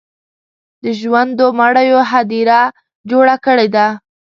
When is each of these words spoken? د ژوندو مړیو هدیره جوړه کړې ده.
د 0.83 0.85
ژوندو 0.99 1.45
مړیو 1.59 1.99
هدیره 2.11 2.61
جوړه 3.09 3.35
کړې 3.45 3.67
ده. 3.75 3.87